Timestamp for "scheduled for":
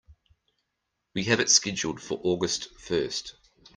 1.51-2.19